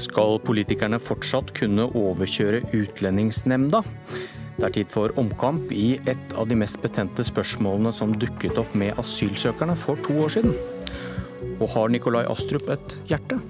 Skal 0.00 0.38
politikerne 0.40 0.96
fortsatt 1.02 1.50
kunne 1.56 1.84
overkjøre 1.98 2.62
Utlendingsnemnda? 2.72 3.82
Det 4.56 4.64
er 4.64 4.72
tid 4.72 4.92
for 4.92 5.12
omkamp 5.20 5.72
i 5.76 5.98
et 6.08 6.34
av 6.40 6.48
de 6.48 6.56
mest 6.56 6.78
betente 6.80 7.24
spørsmålene 7.26 7.92
som 7.92 8.14
dukket 8.16 8.56
opp 8.60 8.72
med 8.80 8.96
asylsøkerne 9.00 9.76
for 9.76 10.00
to 10.06 10.16
år 10.24 10.32
siden. 10.32 10.54
Og 11.60 11.68
har 11.74 11.92
Nikolai 11.92 12.24
Astrup 12.32 12.70
et 12.72 12.96
hjerte? 13.10 13.40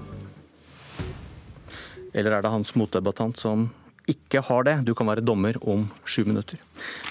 Eller 2.11 2.35
er 2.35 2.43
det 2.43 2.51
hans 2.51 2.75
motdebattant 2.75 3.39
som 3.39 3.69
ikke 4.09 4.41
har 4.47 4.65
det. 4.65 4.73
Du 4.87 4.93
kan 4.97 5.09
være 5.09 5.23
dommer 5.25 5.57
om 5.61 5.83
sju 6.05 6.23
minutter. 6.25 6.57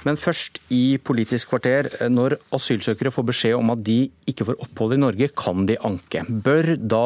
Men 0.07 0.19
først 0.19 0.59
i 0.75 0.99
Politisk 0.99 1.53
kvarter. 1.53 1.89
Når 2.11 2.39
asylsøkere 2.57 3.13
får 3.15 3.27
beskjed 3.31 3.57
om 3.59 3.71
at 3.75 3.85
de 3.87 4.11
ikke 4.31 4.49
får 4.49 4.59
opphold 4.67 4.97
i 4.97 5.01
Norge, 5.01 5.31
kan 5.37 5.67
de 5.69 5.79
anke. 5.87 6.25
Bør 6.27 6.75
da 6.77 7.05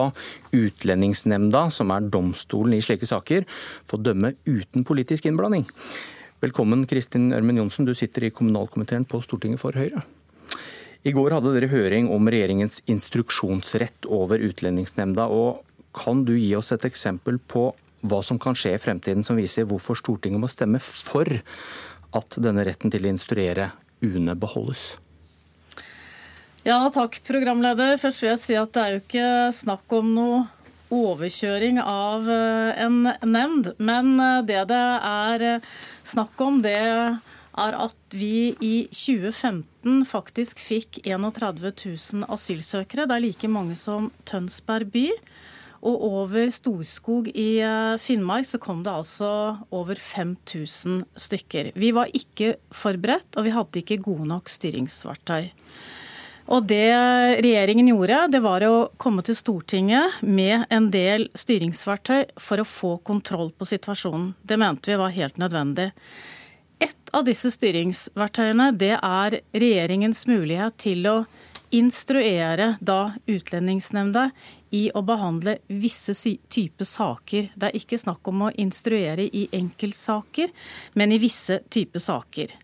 Utlendingsnemnda, 0.54 1.66
som 1.74 1.92
er 1.92 2.08
domstolen 2.08 2.78
i 2.78 2.82
slike 2.84 3.08
saker, 3.08 3.44
få 3.90 4.00
dømme 4.00 4.34
uten 4.46 4.86
politisk 4.86 5.28
innblanding? 5.28 5.66
Velkommen 6.44 6.84
Kristin 6.88 7.32
Ørmen 7.32 7.56
Johnsen, 7.56 7.86
du 7.86 7.94
sitter 7.96 8.26
i 8.26 8.32
kommunalkomiteen 8.34 9.06
på 9.08 9.20
Stortinget 9.24 9.62
for 9.62 9.76
Høyre. 9.76 10.02
I 11.04 11.12
går 11.12 11.36
hadde 11.36 11.52
dere 11.52 11.68
høring 11.68 12.08
om 12.12 12.28
regjeringens 12.32 12.80
instruksjonsrett 12.88 14.08
over 14.08 14.40
Utlendingsnemnda. 14.40 15.26
og 15.28 15.64
Kan 15.92 16.24
du 16.24 16.32
gi 16.36 16.54
oss 16.56 16.72
et 16.72 16.84
eksempel 16.88 17.38
på 17.38 17.70
hva 18.04 18.20
som 18.24 18.38
kan 18.40 18.56
skje 18.58 18.74
i 18.76 18.82
fremtiden 18.82 19.24
som 19.26 19.38
viser 19.40 19.66
hvorfor 19.68 19.98
Stortinget 19.98 20.42
må 20.42 20.50
stemme 20.52 20.80
for 20.82 21.28
at 22.14 22.36
denne 22.42 22.64
retten 22.66 22.92
til 22.92 23.06
å 23.06 23.14
instruere 23.14 23.72
UNE 24.04 24.36
beholdes. 24.38 24.94
Ja, 26.64 26.78
takk, 26.92 27.18
programleder. 27.26 27.98
Først 28.00 28.22
vil 28.22 28.30
jeg 28.30 28.40
si 28.40 28.54
at 28.56 28.72
det 28.72 28.82
er 28.82 28.94
jo 28.94 29.00
ikke 29.02 29.30
snakk 29.52 29.96
om 29.98 30.14
noe 30.16 30.44
overkjøring 30.94 31.80
av 31.82 32.28
eh, 32.30 32.84
en 32.84 33.10
nemnd. 33.20 33.74
Men 33.76 34.14
eh, 34.20 34.40
det 34.48 34.62
det 34.70 34.82
er 35.10 35.44
eh, 35.48 35.70
snakk 36.06 36.40
om, 36.44 36.62
det 36.64 36.74
er 36.74 37.76
at 37.78 38.16
vi 38.16 38.54
i 38.64 38.74
2015 38.90 40.06
faktisk 40.08 40.62
fikk 40.62 41.02
31 41.04 41.60
000 41.68 42.28
asylsøkere. 42.32 43.06
Det 43.08 43.16
er 43.18 43.26
like 43.26 43.50
mange 43.50 43.76
som 43.78 44.10
Tønsberg 44.28 44.90
by. 44.94 45.06
Og 45.84 46.04
over 46.08 46.48
Storskog 46.54 47.28
i 47.36 47.58
eh, 47.60 47.96
Finnmark 48.00 48.48
så 48.48 48.60
kom 48.62 48.80
det 48.84 48.92
altså 48.92 49.30
over 49.74 49.98
5000 50.00 51.02
stykker. 51.20 51.74
Vi 51.76 51.92
var 51.92 52.12
ikke 52.16 52.54
forberedt, 52.72 53.36
og 53.36 53.44
vi 53.44 53.52
hadde 53.52 53.82
ikke 53.82 54.00
gode 54.06 54.28
nok 54.30 54.48
styringsverktøy. 54.52 55.50
Og 56.52 56.66
det 56.68 56.92
regjeringen 57.40 57.88
gjorde, 57.88 58.18
det 58.34 58.40
var 58.44 58.64
å 58.68 58.88
komme 59.00 59.24
til 59.24 59.36
Stortinget 59.36 60.18
med 60.20 60.66
en 60.72 60.90
del 60.92 61.30
styringsverktøy 61.36 62.34
for 62.40 62.60
å 62.60 62.68
få 62.68 62.90
kontroll 63.06 63.48
på 63.56 63.68
situasjonen. 63.68 64.34
Det 64.44 64.58
mente 64.60 64.92
vi 64.92 65.00
var 65.00 65.14
helt 65.16 65.40
nødvendig. 65.40 65.88
Et 66.84 67.14
av 67.16 67.24
disse 67.24 67.48
styringsverktøyene 67.54 68.74
det 68.76 68.92
er 68.98 69.38
regjeringens 69.56 70.26
mulighet 70.28 70.76
til 70.84 71.08
å 71.08 71.16
instruere 71.74 72.74
da 72.80 73.14
Utlendingsnemnda 73.26 74.28
i 74.74 74.86
å 74.94 75.02
behandle 75.06 75.58
visse 75.68 76.14
typer 76.52 76.86
saker. 76.88 77.50
Det 77.54 77.70
er 77.70 77.78
ikke 77.78 78.00
snakk 78.00 78.30
om 78.30 78.46
å 78.46 78.52
instruere 78.60 79.26
i 79.26 79.46
enkeltsaker, 79.54 80.52
men 80.94 81.14
i 81.14 81.20
visse 81.22 81.60
typer 81.74 82.02
saker. 82.02 82.54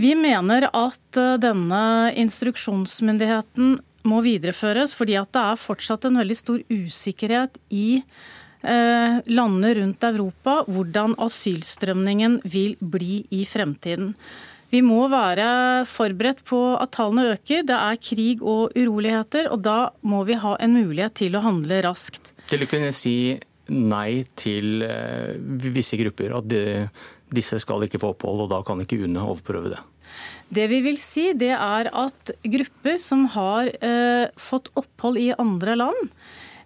Vi 0.00 0.14
mener 0.16 0.68
at 0.72 1.20
eh, 1.20 1.36
denne 1.42 1.84
instruksjonsmyndigheten 2.20 3.78
må 4.08 4.20
videreføres, 4.24 4.94
fordi 4.96 5.18
at 5.20 5.32
det 5.36 5.42
er 5.52 5.60
fortsatt 5.60 6.06
en 6.08 6.20
veldig 6.22 6.36
stor 6.38 6.62
usikkerhet 6.72 7.58
i 7.68 8.00
eh, 8.00 9.18
landene 9.28 9.74
rundt 9.76 10.06
Europa 10.08 10.62
hvordan 10.68 11.18
asylstrømningen 11.20 12.40
vil 12.48 12.78
bli 12.80 13.26
i 13.34 13.44
fremtiden. 13.48 14.14
Vi 14.70 14.80
må 14.86 15.02
være 15.10 15.84
forberedt 15.90 16.44
på 16.46 16.58
at 16.78 16.92
tallene 16.94 17.34
øker. 17.34 17.64
Det 17.66 17.76
er 17.76 18.00
krig 18.02 18.42
og 18.42 18.76
uroligheter, 18.78 19.50
og 19.50 19.64
da 19.66 19.90
må 20.06 20.22
vi 20.28 20.38
ha 20.38 20.54
en 20.62 20.76
mulighet 20.78 21.16
til 21.24 21.34
å 21.34 21.42
handle 21.42 21.80
raskt. 21.86 22.30
Til 22.50 22.62
å 22.62 22.70
kunne 22.70 22.92
si 22.94 23.34
nei 23.70 24.24
til 24.38 24.84
eh, 24.86 25.38
visse 25.74 25.98
grupper, 25.98 26.34
at 26.38 26.46
de, 26.50 26.62
disse 27.34 27.58
skal 27.62 27.86
ikke 27.86 28.00
få 28.02 28.12
opphold, 28.14 28.44
og 28.46 28.52
da 28.52 28.60
kan 28.66 28.82
ikke 28.82 29.00
UNE 29.02 29.22
overprøve 29.22 29.74
det? 29.74 29.80
Det 30.50 30.66
vi 30.70 30.80
vil 30.82 30.98
si, 31.02 31.30
det 31.38 31.52
er 31.54 31.90
at 31.94 32.32
grupper 32.42 32.98
som 33.02 33.26
har 33.34 33.70
eh, 33.70 34.26
fått 34.38 34.70
opphold 34.78 35.18
i 35.22 35.30
andre 35.38 35.76
land, 35.78 36.14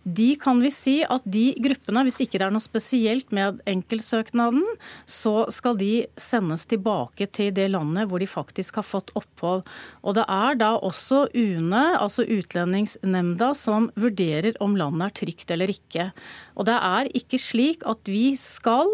de 0.04 0.34
kan 0.41 0.60
vi 0.60 0.70
si 0.75 0.94
at 1.09 1.25
de 1.25 1.47
gruppene, 1.65 2.04
hvis 2.04 2.20
ikke 2.25 2.38
det 2.41 2.47
er 2.47 2.54
noe 2.54 2.65
spesielt 2.65 3.32
med 3.34 3.60
enkeltsøknaden, 3.70 4.65
så 5.09 5.47
skal 5.54 5.78
de 5.81 6.06
sendes 6.20 6.66
tilbake 6.69 7.28
til 7.32 7.53
det 7.56 7.70
landet 7.72 8.10
hvor 8.10 8.20
de 8.20 8.28
faktisk 8.28 8.81
har 8.81 8.87
fått 8.87 9.14
opphold. 9.19 9.64
Og 10.04 10.19
det 10.19 10.26
er 10.28 10.60
da 10.60 10.75
også 10.76 11.25
UNE, 11.32 11.84
altså 11.97 12.26
Utlendingsnemnda, 12.28 13.53
som 13.56 13.88
vurderer 13.97 14.59
om 14.64 14.76
landet 14.78 15.09
er 15.09 15.16
trygt 15.22 15.54
eller 15.56 15.72
ikke. 15.72 16.10
Og 16.54 16.69
det 16.69 16.76
er 16.76 17.12
ikke 17.16 17.41
slik 17.41 17.87
at 17.88 18.04
vi 18.10 18.34
skal 18.41 18.93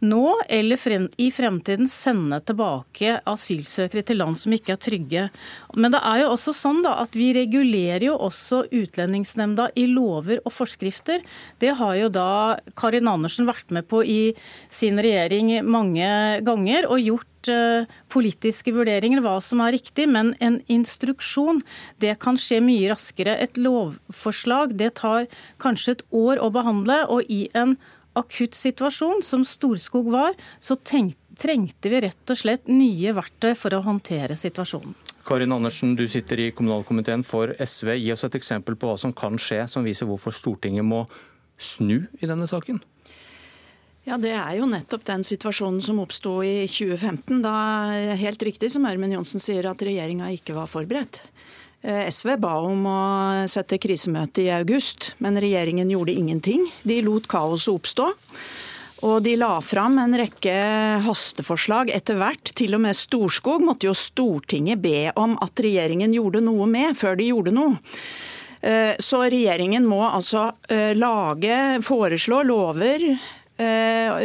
nå 0.00 0.40
eller 0.48 0.80
frem, 0.80 1.08
i 1.20 1.28
fremtiden 1.32 1.88
sende 1.90 2.40
tilbake 2.44 3.18
asylsøkere 3.28 4.04
til 4.06 4.20
land 4.20 4.38
som 4.40 4.54
ikke 4.56 4.74
er 4.74 4.80
trygge. 4.80 5.26
Men 5.76 5.94
det 5.94 6.00
er 6.00 6.22
jo 6.22 6.30
også 6.34 6.54
sånn 6.56 6.82
da 6.84 6.96
at 7.02 7.16
vi 7.18 7.30
regulerer 7.36 8.08
jo 8.08 8.16
også 8.16 8.64
Utlendingsnemnda 8.70 9.70
i 9.78 9.86
lover 9.90 10.40
og 10.44 10.54
forskrifter. 10.56 11.24
Det 11.60 11.74
har 11.80 11.96
jo 12.00 12.12
da 12.12 12.30
Karin 12.78 13.10
Andersen 13.10 13.48
vært 13.48 13.72
med 13.74 13.88
på 13.90 14.02
i 14.04 14.20
sin 14.72 15.00
regjering 15.00 15.52
mange 15.66 16.08
ganger 16.46 16.88
og 16.88 17.04
gjort 17.04 17.52
eh, 17.52 17.88
politiske 18.12 18.72
vurderinger 18.74 19.22
hva 19.24 19.36
som 19.44 19.62
er 19.64 19.74
riktig, 19.76 20.08
men 20.08 20.32
en 20.40 20.60
instruksjon 20.72 21.62
det 22.02 22.16
kan 22.24 22.40
skje 22.40 22.60
mye 22.64 22.90
raskere. 22.92 23.36
Et 23.36 23.60
lovforslag 23.60 24.76
det 24.80 24.94
tar 25.00 25.28
kanskje 25.62 25.98
et 25.98 26.04
år 26.10 26.40
å 26.40 26.52
behandle, 26.54 27.02
og 27.12 27.28
i 27.28 27.46
en 27.56 27.76
akutt 28.18 28.56
situasjon, 28.58 29.22
som 29.22 29.44
Storskog 29.46 30.10
var, 30.12 30.38
så 30.58 30.76
tenkte 30.76 31.20
trengte 31.40 31.88
vi 31.88 32.00
rett 32.04 32.32
og 32.32 32.38
slett 32.38 32.68
nye 32.68 33.14
verktøy 33.16 33.54
for 33.58 33.74
å 33.74 33.82
håndtere 33.84 34.36
situasjonen. 34.38 34.94
Karin 35.26 35.52
Andersen, 35.52 35.94
du 35.96 36.06
sitter 36.10 36.40
i 36.40 36.50
kommunalkomiteen 36.56 37.22
for 37.26 37.52
SV. 37.60 37.94
Gi 38.00 38.12
oss 38.14 38.24
et 38.26 38.36
eksempel 38.38 38.76
på 38.76 38.88
hva 38.88 38.96
som 39.00 39.12
kan 39.16 39.38
skje, 39.40 39.62
som 39.68 39.86
viser 39.86 40.08
hvorfor 40.08 40.34
Stortinget 40.34 40.86
må 40.86 41.04
snu 41.60 42.08
i 42.20 42.28
denne 42.28 42.48
saken. 42.50 42.80
Ja, 44.08 44.16
Det 44.16 44.32
er 44.32 44.56
jo 44.56 44.66
nettopp 44.66 45.04
den 45.04 45.22
situasjonen 45.22 45.80
som 45.84 46.00
oppsto 46.00 46.40
i 46.42 46.64
2015. 46.66 47.42
Da 47.44 47.54
helt 48.16 48.42
riktig 48.42 48.72
som 48.72 48.88
Ørmen 48.88 49.12
Johnsen 49.12 49.42
sier, 49.44 49.68
at 49.70 49.84
regjeringa 49.84 50.32
ikke 50.34 50.56
var 50.56 50.72
forberedt. 50.72 51.20
Eh, 51.82 52.08
SV 52.12 52.34
ba 52.36 52.58
om 52.60 52.84
å 52.84 53.02
sette 53.48 53.78
krisemøte 53.80 54.44
i 54.44 54.50
august, 54.52 55.14
men 55.18 55.40
regjeringen 55.40 55.88
gjorde 55.88 56.12
ingenting. 56.12 56.66
De 56.84 57.00
lot 57.04 57.28
kaoset 57.30 57.72
oppstå. 57.72 58.10
Og 59.08 59.22
de 59.24 59.32
la 59.40 59.54
fram 59.64 59.96
en 60.02 60.12
rekke 60.20 60.52
hasteforslag 61.06 61.88
etter 61.94 62.18
hvert. 62.20 62.52
Til 62.52 62.76
og 62.76 62.84
med 62.84 62.98
Storskog 62.98 63.64
måtte 63.64 63.88
jo 63.88 63.96
Stortinget 63.96 64.82
be 64.82 65.08
om 65.16 65.38
at 65.40 65.62
regjeringen 65.64 66.12
gjorde 66.12 66.44
noe 66.44 66.68
med, 66.68 66.92
før 67.00 67.16
de 67.16 67.30
gjorde 67.30 67.56
noe. 67.56 67.78
Eh, 68.60 68.92
så 69.00 69.22
regjeringen 69.32 69.86
må 69.88 70.02
altså 70.04 70.50
eh, 70.68 70.92
lage, 70.92 71.80
foreslå 71.80 72.42
lover, 72.44 73.06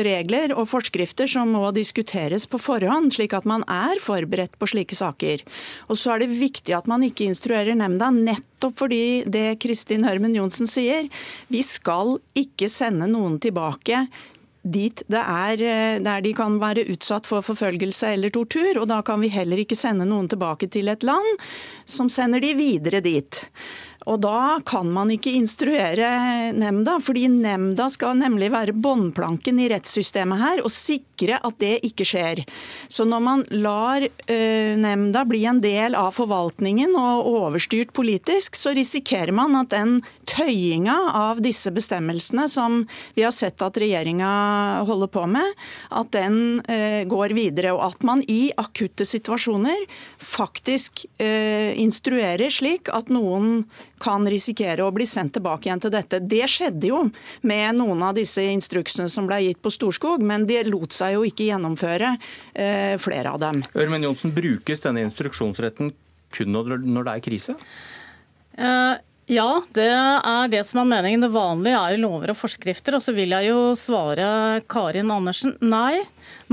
regler 0.05 0.53
og 0.55 0.67
forskrifter 0.71 1.29
som 1.29 1.51
må 1.55 1.69
diskuteres 1.75 2.45
på 2.49 2.59
forhånd, 2.61 3.13
slik 3.15 3.35
at 3.37 3.47
man 3.49 3.65
er 3.71 3.99
forberedt 4.03 4.57
på 4.59 4.69
slike 4.71 4.95
saker. 4.95 5.43
Og 5.89 5.99
så 5.99 6.15
er 6.15 6.23
det 6.23 6.35
viktig 6.35 6.75
at 6.77 6.87
man 6.91 7.03
ikke 7.05 7.27
instruerer 7.29 7.75
nemnda, 7.77 8.11
nettopp 8.15 8.77
fordi 8.85 9.23
det 9.27 9.57
Kristin 9.63 10.07
Hørmen 10.07 10.35
Johnsen 10.37 10.69
sier. 10.69 11.09
Vi 11.51 11.65
skal 11.65 12.17
ikke 12.37 12.71
sende 12.71 13.09
noen 13.11 13.39
tilbake 13.43 14.05
dit 14.65 15.03
det 15.11 15.21
er, 15.21 15.61
eh, 15.61 15.99
der 16.01 16.21
de 16.25 16.33
kan 16.33 16.57
være 16.59 16.87
utsatt 16.89 17.27
for 17.29 17.45
forfølgelse 17.45 18.15
eller 18.15 18.33
tortur. 18.33 18.81
Og 18.81 18.87
da 18.89 19.01
kan 19.05 19.21
vi 19.21 19.29
heller 19.29 19.61
ikke 19.61 19.77
sende 19.77 20.07
noen 20.09 20.29
tilbake 20.31 20.69
til 20.71 20.89
et 20.89 21.05
land 21.05 21.45
som 21.85 22.09
sender 22.09 22.41
de 22.41 22.53
videre 22.57 23.01
dit. 23.05 23.45
Og 24.05 24.19
da 24.21 24.59
kan 24.65 24.89
man 24.93 25.09
ikke 25.13 25.33
instruere 25.33 26.53
nemnda, 26.53 26.99
fordi 27.01 27.25
nemnda 27.31 27.87
skal 27.89 28.19
nemlig 28.19 28.51
være 28.53 28.75
båndplanken 28.77 29.59
i 29.61 29.69
rettssystemet 29.71 30.41
her 30.41 30.61
og 30.61 30.73
sikre 30.73 31.39
at 31.41 31.57
det 31.61 31.79
ikke 31.87 32.05
skjer. 32.05 32.43
Så 32.91 33.07
når 33.09 33.23
man 33.25 33.43
lar 33.55 34.05
uh, 34.05 34.73
nemnda 34.77 35.23
bli 35.25 35.41
en 35.49 35.61
del 35.63 35.97
av 35.97 36.13
forvaltningen 36.17 36.93
og 36.99 37.29
overstyrt 37.31 37.95
politisk, 37.97 38.59
så 38.59 38.75
risikerer 38.77 39.33
man 39.35 39.57
at 39.57 39.73
den 39.73 39.97
tøyinga 40.29 40.95
av 41.15 41.41
disse 41.41 41.73
bestemmelsene 41.73 42.45
som 42.51 42.83
vi 43.17 43.25
har 43.25 43.33
sett 43.33 43.61
at 43.65 43.79
regjeringa 43.81 44.29
holder 44.85 45.11
på 45.11 45.25
med, 45.33 45.65
at 45.89 46.13
den 46.13 46.61
uh, 46.61 47.01
går 47.09 47.33
videre. 47.37 47.73
Og 47.73 47.81
at 47.89 48.05
man 48.05 48.21
i 48.29 48.51
akutte 48.61 49.07
situasjoner 49.07 49.87
faktisk 50.21 51.07
uh, 51.17 51.73
instruerer 51.73 52.53
slik 52.53 52.93
at 52.93 53.09
noen 53.09 53.63
kan 54.01 54.27
risikere 54.29 54.85
å 54.85 54.93
bli 54.95 55.07
sendt 55.09 55.35
tilbake 55.37 55.69
igjen 55.69 55.83
til 55.83 55.93
dette. 55.93 56.19
Det 56.19 56.43
skjedde 56.51 56.91
jo 56.91 57.01
med 57.47 57.79
noen 57.79 58.03
av 58.05 58.15
disse 58.17 58.43
instruksene 58.51 59.09
som 59.11 59.29
ble 59.29 59.41
gitt 59.47 59.61
på 59.63 59.73
Storskog, 59.73 60.23
men 60.25 60.47
det 60.49 60.65
lot 60.69 60.95
seg 60.95 61.15
jo 61.15 61.25
ikke 61.27 61.49
gjennomføre 61.49 62.15
eh, 62.53 62.95
flere 63.01 63.35
av 63.35 63.41
dem. 63.43 63.63
Ørmen 63.75 64.07
Johnsen, 64.07 64.33
brukes 64.35 64.83
denne 64.83 65.05
instruksjonsretten 65.07 65.93
kun 66.35 66.55
når 66.55 67.07
det 67.07 67.13
er 67.13 67.23
krise? 67.23 67.55
Uh, 68.55 68.95
ja, 69.25 69.63
det 69.73 69.87
er 69.89 70.49
det 70.53 70.61
som 70.69 70.83
er 70.83 70.89
meningen. 70.89 71.23
Det 71.25 71.31
vanlige 71.33 71.79
er 71.79 71.95
jo 71.95 72.01
lover 72.03 72.29
og 72.29 72.37
forskrifter. 72.37 72.93
Og 72.97 73.01
så 73.01 73.13
vil 73.15 73.33
jeg 73.33 73.49
jo 73.49 73.71
svare 73.79 74.61
Karin 74.69 75.09
Andersen 75.09 75.55
nei. 75.65 76.03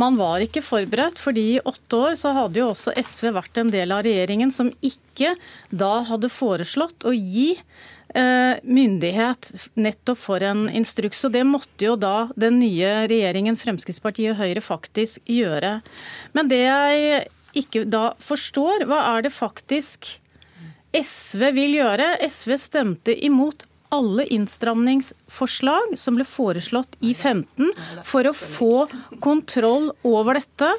Man 0.00 0.16
var 0.16 0.40
ikke 0.40 0.64
forberedt, 0.64 1.20
fordi 1.20 1.44
i 1.56 1.60
åtte 1.68 1.98
år 1.98 2.16
så 2.16 2.32
hadde 2.36 2.62
jo 2.62 2.70
også 2.72 2.94
SV 2.96 3.34
vært 3.36 3.60
en 3.60 3.72
del 3.72 3.92
av 3.92 4.06
regjeringen 4.06 4.52
som 4.54 4.70
ikke 4.80 5.34
da 5.68 5.98
hadde 6.08 6.32
foreslått 6.32 7.04
å 7.04 7.12
gi 7.12 7.50
eh, 8.16 8.56
myndighet 8.64 9.52
nettopp 9.76 10.22
for 10.24 10.48
en 10.48 10.64
instruks. 10.72 11.26
Og 11.28 11.36
det 11.36 11.44
måtte 11.48 11.90
jo 11.90 11.98
da 12.00 12.30
den 12.40 12.56
nye 12.62 13.02
regjeringen, 13.12 13.60
Fremskrittspartiet 13.60 14.32
og 14.32 14.40
Høyre, 14.40 14.64
faktisk 14.64 15.20
gjøre. 15.28 15.82
Men 16.32 16.48
det 16.48 16.64
jeg 16.64 17.22
ikke 17.52 17.84
da 17.84 18.14
forstår, 18.24 18.88
hva 18.88 19.04
er 19.12 19.28
det 19.28 19.36
faktisk 19.36 20.14
SV 20.96 21.50
vil 21.56 21.76
gjøre. 21.80 22.14
SV 22.28 22.56
stemte 22.60 23.14
imot 23.26 23.66
alle 23.92 24.24
innstramningsforslag 24.32 25.96
som 26.00 26.16
ble 26.16 26.24
foreslått 26.28 26.96
i 27.04 27.12
15 27.12 27.72
for 28.08 28.28
å 28.28 28.36
få 28.36 28.86
kontroll 29.24 29.90
over 30.06 30.40
dette. 30.40 30.70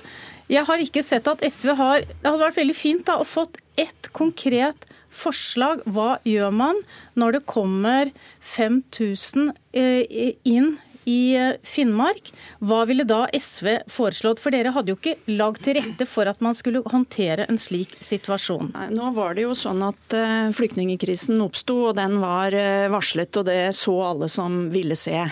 Jeg 0.51 0.65
har 0.67 0.81
ikke 0.81 1.03
sett 1.05 1.29
at 1.29 1.43
SV 1.45 1.75
har 1.79 2.03
Det 2.07 2.25
hadde 2.25 2.41
vært 2.41 2.59
veldig 2.59 2.75
fint 2.77 3.05
da, 3.07 3.19
å 3.21 3.27
fått 3.27 3.59
ett 3.79 4.09
konkret 4.13 4.87
forslag. 5.13 5.83
Hva 5.85 6.17
gjør 6.27 6.53
man 6.53 6.81
når 7.19 7.37
det 7.37 7.45
kommer 7.49 8.11
5000 8.41 9.53
eh, 9.77 10.33
inn 10.43 10.75
i 11.09 11.35
eh, 11.35 11.55
Finnmark. 11.63 12.31
Hva 12.63 12.83
ville 12.89 13.05
da 13.07 13.25
SV 13.33 13.83
foreslått? 13.91 14.41
For 14.43 14.53
dere 14.53 14.73
hadde 14.75 14.93
jo 14.93 14.97
ikke 14.99 15.15
lagd 15.31 15.63
til 15.65 15.77
rette 15.79 16.07
for 16.09 16.29
at 16.29 16.43
man 16.43 16.55
skulle 16.57 16.83
håndtere 16.89 17.47
en 17.49 17.59
slik 17.61 17.95
situasjon. 18.03 18.73
Nei, 18.75 18.89
nå 18.95 19.11
var 19.17 19.37
det 19.37 19.47
jo 19.47 19.55
sånn 19.57 19.83
at 19.85 20.15
uh, 20.17 20.51
flyktningkrisen 20.55 21.41
oppsto, 21.43 21.79
og 21.89 21.97
den 21.99 22.19
var 22.23 22.55
uh, 22.55 22.89
varslet, 22.93 23.33
og 23.39 23.47
det 23.49 23.59
så 23.77 23.95
alle 24.09 24.29
som 24.31 24.67
ville 24.73 24.97
se. 24.99 25.25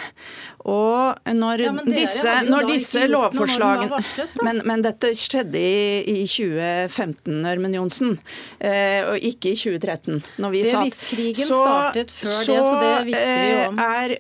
Og 0.70 1.34
når 1.38 1.66
ja, 1.66 1.74
disse, 1.88 2.36
når 2.46 2.68
disse 2.70 3.06
lovforslagene 3.10 4.00
men, 4.46 4.62
men, 4.68 4.86
dette 4.86 5.14
skjedde 5.18 5.58
i, 5.58 6.22
i 6.22 6.28
2015, 6.30 7.42
Ørmen 7.52 7.78
Johnsen, 7.78 8.16
eh, 8.60 9.02
og 9.08 9.18
ikke 9.32 9.56
i 9.56 9.58
2013, 9.58 10.22
når 10.42 10.56
vi 10.56 10.64
det 10.66 10.74
satt. 10.76 11.04
Krigen 11.12 11.50
så, 11.50 11.62
startet 11.66 12.14
før 12.14 12.40
så, 12.46 12.56
det, 12.56 12.64
så 12.64 12.80
det 12.82 12.96
visste 13.10 13.36
vi 13.36 13.52
jo 13.52 13.68
om. 13.72 13.86
er 13.86 14.18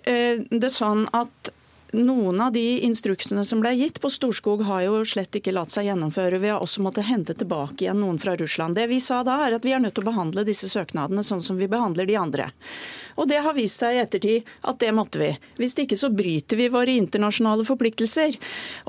det 0.65 0.71
sånn 0.73 1.07
at 1.17 1.51
noen 1.91 2.41
av 2.41 2.51
de 2.51 2.79
instruksene 2.85 3.43
som 3.45 3.59
ble 3.61 3.73
gitt 3.75 3.99
på 4.01 4.09
Storskog, 4.09 4.63
har 4.63 4.85
jo 4.85 5.01
slett 5.07 5.35
ikke 5.35 5.53
latt 5.55 5.73
seg 5.73 5.89
gjennomføre. 5.89 6.39
Vi 6.39 6.51
har 6.51 6.63
også 6.63 6.83
måttet 6.85 7.09
hente 7.09 7.35
tilbake 7.35 7.85
igjen 7.85 7.99
noen 7.99 8.19
fra 8.21 8.35
Russland. 8.39 8.77
Det 8.79 8.87
vi 8.91 9.01
sa 9.03 9.21
da, 9.27 9.37
er 9.45 9.57
at 9.57 9.67
vi 9.67 9.75
er 9.75 9.83
nødt 9.83 9.97
til 9.97 10.05
å 10.05 10.11
behandle 10.11 10.47
disse 10.47 10.71
søknadene 10.71 11.23
sånn 11.25 11.43
som 11.43 11.59
vi 11.59 11.67
behandler 11.71 12.07
de 12.07 12.17
andre. 12.19 12.49
Og 13.21 13.29
det 13.29 13.41
har 13.45 13.55
vist 13.57 13.81
seg 13.81 13.97
i 13.97 14.01
ettertid 14.01 14.49
at 14.67 14.79
det 14.81 14.91
måtte 14.97 15.21
vi. 15.21 15.29
Hvis 15.59 15.77
ikke 15.77 15.99
så 15.99 16.09
bryter 16.13 16.59
vi 16.59 16.69
våre 16.73 16.97
internasjonale 16.97 17.65
forpliktelser. 17.67 18.37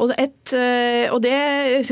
Og, 0.00 0.14
et, 0.16 0.54
eh, 0.56 1.12
og 1.12 1.20
det 1.24 1.36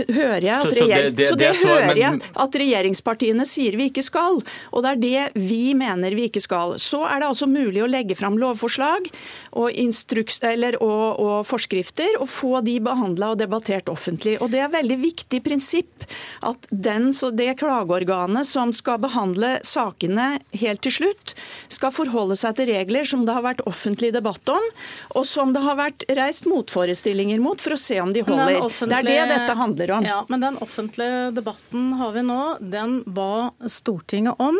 hører 0.09 0.47
jeg 0.47 0.57
at, 0.57 0.79
regjer... 0.81 1.11
så 1.29 1.39
det, 1.39 1.53
hører 1.61 2.01
jeg 2.01 2.23
at 2.47 2.61
regjeringspartiene 2.65 3.47
sier 3.49 3.77
vi 3.81 3.91
ikke 3.93 4.05
skal. 4.07 4.41
Og 4.73 4.87
det 4.87 4.95
er 4.95 5.03
det 5.05 5.47
vi 5.51 5.63
mener 5.79 6.17
vi 6.17 6.31
ikke 6.31 6.43
skal. 6.45 6.79
Så 6.81 7.05
er 7.07 7.21
det 7.21 7.31
altså 7.31 7.51
mulig 7.51 7.85
å 7.85 7.91
legge 7.91 8.17
fram 8.19 8.39
lovforslag 8.41 9.11
og, 9.53 9.69
instruks, 9.71 10.41
eller, 10.47 10.79
og 10.81 11.21
og, 11.21 11.41
forskrifter, 11.49 12.19
og 12.21 12.29
få 12.31 12.61
de 12.67 12.77
behandla 12.83 13.33
og 13.35 13.41
debattert 13.41 13.91
offentlig. 13.93 14.37
Og 14.41 14.51
Det 14.53 14.63
er 14.63 14.73
veldig 14.73 14.99
viktig 15.01 15.43
prinsipp 15.45 16.07
at 16.47 16.69
den, 16.71 17.11
det 17.37 17.51
klageorganet 17.61 18.49
som 18.49 18.75
skal 18.77 19.01
behandle 19.03 19.59
sakene 19.67 20.41
helt 20.61 20.83
til 20.87 20.97
slutt, 21.01 21.35
skal 21.73 21.95
forholde 21.95 22.30
seg 22.39 22.57
til 22.59 22.71
regler 22.71 23.07
som 23.09 23.25
det 23.27 23.35
har 23.37 23.45
vært 23.47 23.65
offentlig 23.69 24.13
debatt 24.15 24.53
om, 24.53 24.69
og 25.17 25.27
som 25.29 25.55
det 25.57 25.63
har 25.65 25.79
vært 25.79 26.07
reist 26.19 26.49
motforestillinger 26.51 27.43
mot 27.43 27.61
for 27.61 27.77
å 27.77 27.81
se 27.81 28.01
om 28.03 28.13
de 28.15 28.25
holder. 28.27 28.61
Det 28.91 29.03
er 29.03 29.09
det 29.09 29.21
dette 29.35 29.59
handler 29.59 29.97
om. 29.99 30.07
Ja, 30.07 30.23
Men 30.29 30.47
den 30.47 30.59
offentlige 30.63 31.31
debatten 31.37 31.93
har 32.01 32.13
vi 32.17 32.27
nå. 32.27 32.41
Den 32.61 33.01
ba 33.07 33.51
Stortinget 33.67 34.39
om. 34.43 34.59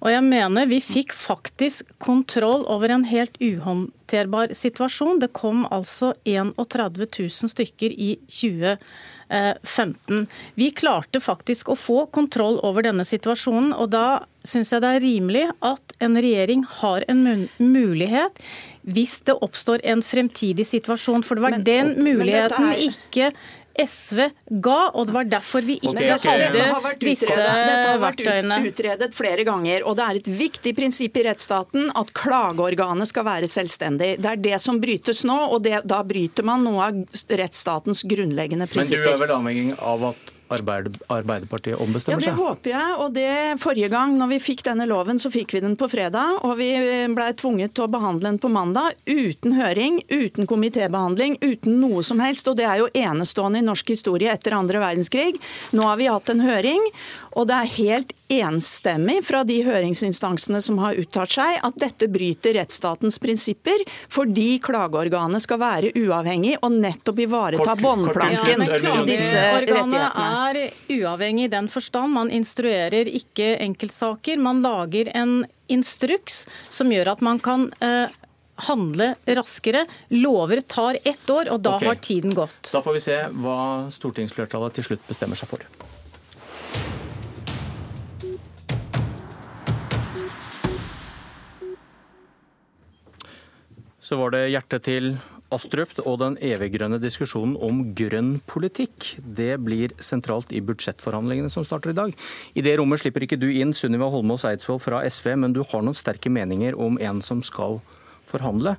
Og 0.00 0.08
jeg 0.14 0.24
mener 0.24 0.68
vi 0.68 0.80
fikk 0.80 1.12
faktisk 1.12 1.90
kontroll 2.00 2.64
over 2.72 2.88
en 2.94 3.04
helt 3.04 3.36
uhåndterbar 3.36 4.54
situasjon. 4.56 5.20
Det 5.20 5.32
kom 5.36 5.66
altså 5.68 6.14
31 6.24 7.04
000 7.04 7.52
stykker 7.52 7.92
i 7.92 8.14
2015. 8.32 10.24
Vi 10.56 10.70
klarte 10.72 11.20
faktisk 11.20 11.68
å 11.68 11.76
få 11.76 12.06
kontroll 12.16 12.56
over 12.64 12.82
denne 12.88 13.04
situasjonen, 13.04 13.74
og 13.76 13.92
da 13.92 14.24
syns 14.40 14.72
jeg 14.72 14.80
det 14.80 14.90
er 14.96 15.04
rimelig 15.04 15.44
at 15.60 15.84
en 16.00 16.16
regjering 16.16 16.64
har 16.80 17.04
en 17.12 17.48
mulighet 17.60 18.32
hvis 18.80 19.18
det 19.28 19.36
oppstår 19.44 19.84
en 19.84 20.00
fremtidig 20.00 20.64
situasjon. 20.64 21.22
For 21.26 21.36
det 21.36 21.44
var 21.44 21.52
men, 21.58 21.66
den 21.68 21.92
muligheten 22.00 22.72
er... 22.72 22.80
ikke 22.88 23.32
SV 23.78 24.22
ga, 24.62 24.78
og 24.94 25.06
det 25.08 25.14
var 25.14 25.28
derfor 25.30 25.64
vi 25.66 25.76
ikke 25.78 25.92
okay, 25.92 26.10
okay. 26.16 26.40
hadde 26.50 26.94
disse 27.04 27.28
verktøyene. 27.28 27.60
Dette 27.70 27.84
har 27.86 28.02
vært 28.02 28.70
utredet 28.72 29.10
flere 29.16 29.46
ganger, 29.46 29.86
og 29.86 29.96
det 29.98 30.06
er 30.06 30.20
et 30.20 30.32
viktig 30.40 30.74
prinsipp 30.76 31.20
i 31.20 31.24
rettsstaten 31.28 31.92
at 31.98 32.12
klageorganet 32.16 33.10
skal 33.10 33.26
være 33.28 33.50
selvstendig. 33.50 34.16
Det 34.20 34.34
er 34.34 34.42
det 34.42 34.58
som 34.62 34.80
brytes 34.82 35.22
nå, 35.28 35.38
og 35.54 35.62
det, 35.66 35.82
da 35.88 36.02
bryter 36.06 36.46
man 36.46 36.66
noe 36.66 36.90
av 36.90 37.22
rettsstatens 37.40 38.04
grunnleggende 38.10 38.68
prinsipper. 38.70 39.06
Men 39.06 39.08
du 39.08 39.16
er 39.16 39.24
vel 39.24 39.34
avhengig 39.38 39.78
av 39.78 40.10
at 40.12 40.36
Arbeiderpartiet 40.50 41.78
ombestemmer 41.80 42.20
seg? 42.22 42.30
Ja, 42.30 42.34
Det 42.34 42.42
håper 42.42 42.70
jeg. 42.70 42.94
og 42.98 43.12
det 43.14 43.28
Forrige 43.60 43.90
gang 43.92 44.16
når 44.18 44.32
vi 44.34 44.40
fikk 44.42 44.64
denne 44.66 44.86
loven, 44.88 45.18
så 45.22 45.30
fikk 45.32 45.54
vi 45.54 45.62
den 45.64 45.76
på 45.78 45.88
fredag. 45.90 46.40
Og 46.46 46.56
vi 46.58 46.70
ble 47.14 47.28
tvunget 47.38 47.74
til 47.76 47.86
å 47.86 47.90
behandle 47.92 48.28
den 48.28 48.38
på 48.42 48.50
mandag 48.52 48.96
uten 49.06 49.54
høring, 49.58 50.00
uten 50.10 50.48
komitébehandling, 50.50 51.38
uten 51.42 51.80
noe 51.80 52.02
som 52.06 52.20
helst. 52.22 52.48
Og 52.50 52.58
det 52.58 52.66
er 52.68 52.82
jo 52.82 52.90
enestående 52.94 53.60
i 53.60 53.66
norsk 53.66 53.92
historie 53.94 54.32
etter 54.32 54.56
andre 54.58 54.82
verdenskrig. 54.82 55.38
Nå 55.76 55.86
har 55.86 56.00
vi 56.00 56.10
hatt 56.10 56.32
en 56.32 56.42
høring, 56.44 56.82
og 57.38 57.46
det 57.50 57.56
er 57.56 57.74
helt 57.76 58.14
enstemmig 58.30 59.20
fra 59.26 59.42
de 59.46 59.60
høringsinstansene 59.66 60.60
som 60.62 60.78
har 60.82 60.98
uttalt 60.98 61.34
seg, 61.34 61.58
at 61.66 61.78
dette 61.82 62.08
bryter 62.10 62.56
rettsstatens 62.58 63.18
prinsipper, 63.22 63.82
fordi 64.10 64.58
klageorganet 64.62 65.42
skal 65.42 65.60
være 65.62 65.92
uavhengig 65.98 66.56
og 66.60 66.74
nettopp 66.78 67.22
ivareta 67.26 67.74
båndplanken 67.78 68.66
ja, 68.66 68.78
i 68.78 69.06
disse 69.08 69.44
rettighetene. 69.66 70.39
Er 70.48 70.60
uavhengig 70.92 71.48
i 71.48 71.52
den 71.52 71.68
forstand. 71.72 72.14
Man 72.16 72.32
instruerer 72.34 73.08
ikke 73.10 73.54
enkeltsaker. 73.60 74.40
Man 74.40 74.62
lager 74.64 75.12
en 75.16 75.44
instruks 75.70 76.44
som 76.68 76.90
gjør 76.92 77.12
at 77.14 77.22
man 77.24 77.38
kan 77.42 77.68
eh, 77.84 78.10
handle 78.70 79.12
raskere. 79.38 79.86
Lover 80.14 80.64
tar 80.66 80.98
ett 81.04 81.30
år, 81.30 81.52
og 81.52 81.62
da 81.64 81.76
okay. 81.78 81.92
har 81.92 82.02
tiden 82.02 82.34
gått. 82.36 82.72
Da 82.72 82.82
får 82.84 82.98
vi 82.98 83.06
se 83.06 83.22
hva 83.44 83.60
stortingsflertallet 83.94 84.80
til 84.80 84.92
slutt 84.92 85.08
bestemmer 85.10 85.38
seg 85.38 85.52
for. 85.52 85.70
så 94.10 94.16
var 94.18 94.32
det 94.34 94.48
hjertet 94.50 94.82
til 94.82 95.12
Astrup 95.54 95.96
og 96.04 96.20
den 96.22 96.36
eviggrønne 96.44 97.00
diskusjonen 97.02 97.56
om 97.60 97.82
grønn 97.98 98.36
politikk. 98.50 99.16
Det 99.18 99.56
blir 99.62 99.94
sentralt 100.02 100.52
i 100.54 100.62
budsjettforhandlingene 100.62 101.50
som 101.52 101.66
starter 101.66 101.92
i 101.92 101.98
dag. 101.98 102.14
I 102.54 102.64
det 102.64 102.76
rommet 102.78 103.02
slipper 103.02 103.26
ikke 103.26 103.40
du 103.40 103.48
inn, 103.50 103.74
Sunniva 103.74 104.10
Holmås 104.12 104.46
Eidsvoll 104.48 104.82
fra 104.82 105.02
SV, 105.06 105.32
men 105.42 105.56
du 105.56 105.64
har 105.66 105.82
noen 105.82 105.98
sterke 105.98 106.32
meninger 106.32 106.78
om 106.78 107.00
en 107.02 107.22
som 107.24 107.42
skal 107.46 107.80
forhandle. 108.30 108.76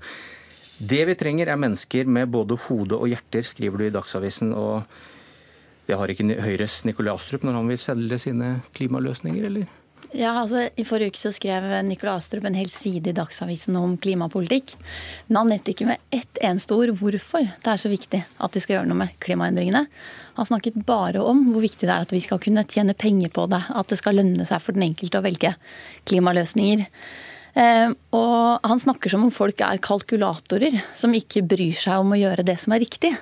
Det 0.81 1.03
vi 1.11 1.17
trenger 1.19 1.51
er 1.51 1.59
mennesker 1.61 2.07
med 2.09 2.31
både 2.33 2.57
hode 2.69 2.97
og 2.97 3.11
hjerter, 3.11 3.45
skriver 3.45 3.77
du 3.77 3.89
i 3.89 3.93
Dagsavisen. 3.93 4.55
og 4.55 4.83
det 5.87 5.97
har 5.99 6.07
ikke 6.07 6.39
Høyres 6.39 6.85
Nikolai 6.87 7.11
Astrup 7.11 7.43
når 7.43 7.57
han 7.57 7.67
vil 7.67 7.79
selge 7.81 8.17
sine 8.21 8.61
klimaløsninger, 8.77 9.43
eller? 9.49 9.80
Ja, 10.11 10.33
altså 10.41 10.65
I 10.75 10.83
forrige 10.83 11.13
uke 11.13 11.21
så 11.21 11.31
skrev 11.31 11.63
Nikolai 11.87 12.17
Astrup 12.19 12.43
en 12.47 12.57
hel 12.57 12.69
side 12.73 13.11
i 13.11 13.15
Dagsavisen 13.15 13.77
om 13.79 13.93
klimapolitikk. 14.01 14.73
Men 15.29 15.39
han 15.39 15.51
nevnte 15.53 15.71
ikke 15.71 15.87
med 15.87 16.01
ett 16.13 16.41
eneste 16.43 16.75
ord 16.75 16.91
hvorfor 16.99 17.45
det 17.45 17.71
er 17.71 17.79
så 17.79 17.91
viktig 17.91 18.19
at 18.19 18.57
vi 18.57 18.63
skal 18.63 18.79
gjøre 18.79 18.89
noe 18.89 18.99
med 19.03 19.15
klimaendringene. 19.23 19.85
Han 20.35 20.49
snakket 20.49 20.81
bare 20.87 21.23
om 21.23 21.45
hvor 21.53 21.63
viktig 21.63 21.87
det 21.87 21.93
er 21.93 22.07
at 22.07 22.11
vi 22.11 22.21
skal 22.23 22.41
kunne 22.43 22.65
tjene 22.67 22.97
penger 22.97 23.31
på 23.31 23.47
det. 23.51 23.61
At 23.71 23.91
det 23.91 24.01
skal 24.01 24.19
lønne 24.19 24.47
seg 24.49 24.63
for 24.63 24.75
den 24.75 24.89
enkelte 24.89 25.21
å 25.21 25.25
velge 25.25 25.53
klimaløsninger. 26.09 26.83
Eh, 27.61 27.95
og 28.15 28.67
han 28.67 28.83
snakker 28.83 29.11
som 29.11 29.25
om 29.27 29.33
folk 29.33 29.63
er 29.63 29.81
kalkulatorer 29.83 30.77
som 30.95 31.15
ikke 31.15 31.43
bryr 31.47 31.75
seg 31.75 32.03
om 32.03 32.13
å 32.15 32.19
gjøre 32.19 32.47
det 32.47 32.59
som 32.63 32.75
er 32.75 32.83
riktig. 32.83 33.15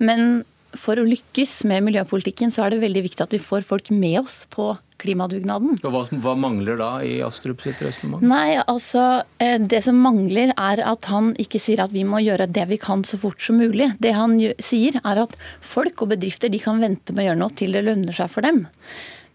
Men 0.00 0.42
for 0.78 1.00
å 1.00 1.06
lykkes 1.06 1.62
med 1.68 1.84
miljøpolitikken, 1.88 2.52
så 2.52 2.64
er 2.64 2.74
det 2.74 2.84
veldig 2.84 3.02
viktig 3.08 3.24
at 3.24 3.34
vi 3.34 3.42
får 3.42 3.66
folk 3.66 3.90
med 3.92 4.20
oss 4.22 4.44
på 4.52 4.72
klimadugnaden. 5.00 5.78
Og 5.82 5.94
hva, 5.94 6.02
hva 6.24 6.34
mangler 6.38 6.78
da 6.80 6.90
i 7.06 7.18
Astrup 7.24 7.64
sitt 7.64 7.80
resonnement? 7.84 8.24
Nei, 8.24 8.58
altså 8.60 9.22
eh, 9.42 9.56
Det 9.60 9.82
som 9.86 10.00
mangler, 10.00 10.54
er 10.56 10.82
at 10.86 11.08
han 11.10 11.32
ikke 11.40 11.60
sier 11.62 11.82
at 11.84 11.94
vi 11.94 12.04
må 12.06 12.22
gjøre 12.24 12.48
det 12.50 12.66
vi 12.70 12.80
kan 12.80 13.04
så 13.08 13.18
fort 13.20 13.42
som 13.42 13.60
mulig. 13.60 13.92
Det 14.02 14.12
han 14.16 14.36
sier, 14.62 15.00
er 15.00 15.22
at 15.24 15.38
folk 15.64 16.04
og 16.04 16.12
bedrifter 16.14 16.52
de 16.52 16.60
kan 16.62 16.82
vente 16.82 17.16
med 17.16 17.24
å 17.24 17.30
gjøre 17.30 17.42
noe 17.42 17.56
til 17.56 17.76
det 17.76 17.84
lønner 17.86 18.16
seg 18.16 18.30
for 18.32 18.46
dem. 18.46 18.66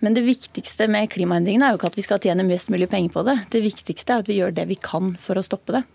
Men 0.04 0.14
det 0.14 0.26
viktigste 0.26 0.90
med 0.92 1.10
klimaendringene 1.14 1.70
er 1.70 1.74
jo 1.74 1.80
ikke 1.80 1.90
at 1.94 1.98
vi 1.98 2.06
skal 2.06 2.22
tjene 2.22 2.46
mest 2.46 2.70
mulig 2.70 2.90
penger 2.92 3.14
på 3.16 3.24
det. 3.26 3.40
Det 3.54 3.64
viktigste 3.64 4.14
er 4.14 4.24
at 4.24 4.30
vi 4.30 4.38
gjør 4.38 4.54
det 4.56 4.68
vi 4.70 4.78
kan 4.78 5.14
for 5.18 5.40
å 5.40 5.46
stoppe 5.46 5.80
det. 5.80 5.86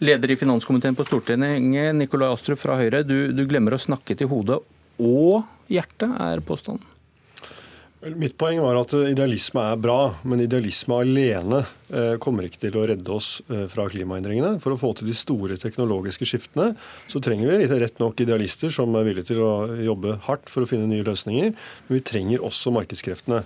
Leder 0.00 0.32
i 0.32 0.36
finanskomiteen 0.40 0.96
på 0.96 1.04
Stortinget, 1.04 1.92
Nikolai 1.96 2.30
Astrup 2.32 2.60
fra 2.60 2.78
Høyre. 2.80 3.02
Du, 3.04 3.32
du 3.36 3.42
glemmer 3.48 3.76
å 3.76 3.80
snakke 3.80 4.16
til 4.16 4.30
hodet 4.30 4.60
og 5.00 5.42
hjertet, 5.72 6.08
er 6.20 6.40
påstanden. 6.44 6.84
Mitt 8.00 8.38
poeng 8.40 8.62
var 8.64 8.78
at 8.80 8.94
idealisme 8.96 9.60
er 9.74 9.80
bra, 9.80 10.14
men 10.24 10.40
idealisme 10.40 11.02
alene 11.02 11.58
eh, 11.92 12.14
kommer 12.22 12.46
ikke 12.46 12.62
til 12.62 12.78
å 12.80 12.84
redde 12.88 13.12
oss 13.12 13.42
eh, 13.52 13.66
fra 13.68 13.84
klimaendringene. 13.92 14.54
For 14.62 14.72
å 14.72 14.78
få 14.80 14.94
til 14.96 15.10
de 15.10 15.16
store 15.18 15.58
teknologiske 15.60 16.24
skiftene 16.30 16.70
så 17.12 17.20
trenger 17.20 17.52
vi 17.52 17.68
rett 17.82 18.00
nok 18.00 18.22
idealister 18.24 18.72
som 18.72 18.96
er 18.96 19.04
villige 19.04 19.34
til 19.34 19.42
å 19.44 19.50
jobbe 19.84 20.16
hardt 20.24 20.48
for 20.48 20.64
å 20.64 20.70
finne 20.70 20.88
nye 20.88 21.04
løsninger, 21.04 21.52
men 21.52 21.98
vi 21.98 22.00
trenger 22.08 22.48
også 22.48 22.72
markedskreftene. 22.78 23.42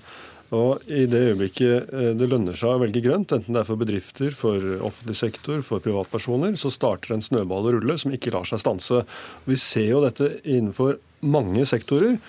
Og 0.55 0.87
I 0.87 1.03
det 1.11 1.25
øyeblikket 1.33 1.91
eh, 1.91 2.15
det 2.15 2.31
lønner 2.31 2.55
seg 2.55 2.77
å 2.77 2.85
velge 2.85 3.03
grønt, 3.03 3.35
enten 3.35 3.59
det 3.59 3.65
er 3.65 3.71
for 3.73 3.83
bedrifter, 3.83 4.39
for 4.39 4.71
offentlig 4.87 5.19
sektor, 5.19 5.67
for 5.67 5.83
privatpersoner, 5.83 6.55
så 6.55 6.71
starter 6.71 7.19
en 7.19 7.27
snøball 7.27 7.73
å 7.73 7.77
rulle 7.81 7.99
som 7.99 8.15
ikke 8.15 8.31
lar 8.39 8.47
seg 8.47 8.63
stanse. 8.63 9.03
Vi 9.51 9.59
ser 9.59 9.91
jo 9.97 10.07
dette 10.07 10.37
innenfor 10.45 11.01
mange 11.27 11.67
sektorer 11.67 12.21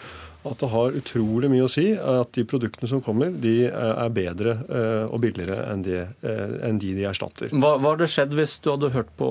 at 0.46 0.62
det 0.62 0.70
har 0.70 0.96
utrolig 1.00 1.50
mye 1.50 1.66
å 1.66 1.72
si 1.72 1.88
at 1.96 2.32
de 2.38 2.44
produktene 2.48 2.90
som 2.90 3.02
kommer, 3.04 3.32
de 3.32 3.66
er 3.66 4.12
bedre 4.14 4.56
eh, 4.70 5.06
og 5.10 5.22
billigere 5.24 5.58
enn 5.72 5.82
de, 5.86 5.98
eh, 6.06 6.54
enn 6.68 6.80
de, 6.82 6.94
de 6.98 7.08
erstatter. 7.10 7.50
Hva, 7.54 7.76
hva 7.82 7.96
hadde 7.96 8.08
skjedd 8.12 8.36
hvis 8.38 8.58
du 8.62 8.70
hadde 8.72 8.92
hørt 8.94 9.10
på, 9.18 9.30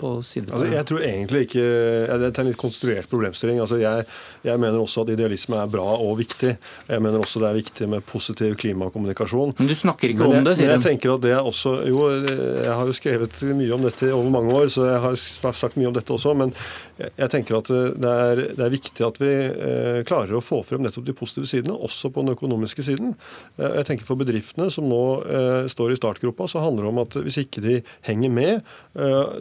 på 0.00 0.12
siden? 0.26 0.52
Altså, 0.54 0.70
jeg 0.72 0.88
tror 0.88 1.04
egentlig 1.04 1.44
ikke 1.48 1.66
Det 1.68 2.30
er 2.30 2.40
en 2.42 2.48
litt 2.48 2.60
konstruert 2.60 3.10
problemstilling. 3.10 3.60
Altså, 3.62 3.80
jeg, 3.82 4.06
jeg, 4.46 4.62
mener 4.62 4.80
også 4.80 5.04
at 5.04 5.12
idealisme 5.14 5.60
er 5.60 5.70
bra 5.70 5.86
og 5.98 6.16
viktig. 6.22 6.54
Jeg 6.88 7.04
mener 7.04 7.22
også 7.22 7.42
det 7.44 7.50
er 7.50 7.60
viktig 7.60 7.90
med 7.92 8.06
positiv 8.08 8.56
klimakommunikasjon. 8.62 9.54
Men 9.60 9.70
du 9.70 9.76
snakker 9.76 10.14
ikke 10.14 10.24
men 10.24 10.40
om 10.40 10.48
det, 10.48 10.56
sier 10.58 10.72
du? 10.72 10.76
Jeg 10.78 10.86
tenker 10.88 11.14
at 11.16 11.24
det 11.26 11.34
er 11.36 11.44
også 11.44 11.78
Jo, 11.88 12.08
jeg 12.08 12.74
har 12.74 12.88
jo 12.88 12.96
skrevet 12.96 13.42
mye 13.58 13.74
om 13.76 13.84
dette 13.84 14.12
over 14.14 14.32
mange 14.32 14.54
år, 14.56 14.72
så 14.72 14.88
jeg 14.88 15.02
har 15.04 15.54
sagt 15.58 15.78
mye 15.78 15.90
om 15.90 15.96
dette 15.96 16.14
også. 16.14 16.34
men 16.38 16.54
jeg 16.98 17.30
tenker 17.30 17.60
at 17.60 17.68
det 17.70 18.10
er, 18.10 18.40
det 18.58 18.64
er 18.64 18.72
viktig 18.72 19.04
at 19.06 19.20
vi 19.22 19.30
eh, 19.30 19.97
klarer 20.06 20.36
å 20.38 20.44
få 20.44 20.60
frem 20.66 20.84
nettopp 20.84 21.06
de 21.08 21.16
positive 21.16 21.48
sidene, 21.50 21.74
også 21.74 22.12
på 22.14 22.24
den 22.24 22.36
økonomiske 22.36 22.84
siden. 22.86 23.14
Eh, 23.58 23.78
jeg 23.80 23.88
tenker 23.90 24.08
For 24.08 24.20
bedriftene 24.20 24.70
som 24.74 24.88
nå 24.90 25.02
eh, 25.24 25.68
står 25.70 25.94
i 25.94 26.00
startgropa, 26.00 26.48
så 26.50 26.62
handler 26.64 26.86
det 26.86 26.92
om 26.92 27.02
at 27.04 27.18
hvis 27.26 27.40
ikke 27.44 27.64
de 27.64 27.78
henger 28.06 28.32
med, 28.32 28.74